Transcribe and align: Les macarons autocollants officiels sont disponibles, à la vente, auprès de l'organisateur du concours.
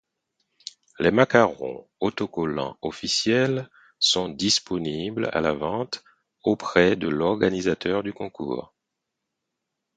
Les 0.97 1.11
macarons 1.11 1.87
autocollants 1.99 2.75
officiels 2.81 3.69
sont 3.99 4.29
disponibles, 4.29 5.29
à 5.31 5.41
la 5.41 5.53
vente, 5.53 6.03
auprès 6.43 6.95
de 6.95 7.07
l'organisateur 7.07 8.01
du 8.01 8.11
concours. 8.11 8.73